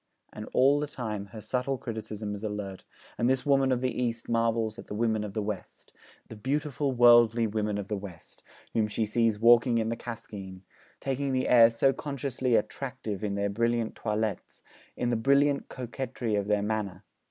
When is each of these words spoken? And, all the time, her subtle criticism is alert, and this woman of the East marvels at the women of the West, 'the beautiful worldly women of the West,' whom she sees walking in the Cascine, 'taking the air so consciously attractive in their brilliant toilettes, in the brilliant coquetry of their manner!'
And, 0.33 0.49
all 0.51 0.79
the 0.79 0.87
time, 0.87 1.27
her 1.27 1.41
subtle 1.41 1.77
criticism 1.77 2.33
is 2.33 2.41
alert, 2.41 2.85
and 3.19 3.29
this 3.29 3.45
woman 3.45 3.71
of 3.71 3.81
the 3.81 4.01
East 4.01 4.27
marvels 4.27 4.79
at 4.79 4.87
the 4.87 4.95
women 4.95 5.23
of 5.23 5.35
the 5.35 5.43
West, 5.43 5.93
'the 6.27 6.37
beautiful 6.37 6.91
worldly 6.91 7.45
women 7.45 7.77
of 7.77 7.87
the 7.87 7.95
West,' 7.95 8.41
whom 8.73 8.87
she 8.87 9.05
sees 9.05 9.37
walking 9.37 9.77
in 9.77 9.89
the 9.89 9.95
Cascine, 9.95 10.63
'taking 11.01 11.33
the 11.33 11.47
air 11.47 11.69
so 11.69 11.93
consciously 11.93 12.55
attractive 12.55 13.23
in 13.23 13.35
their 13.35 13.51
brilliant 13.51 13.93
toilettes, 13.93 14.63
in 14.97 15.11
the 15.11 15.15
brilliant 15.15 15.69
coquetry 15.69 16.33
of 16.33 16.47
their 16.47 16.63
manner!' 16.63 17.03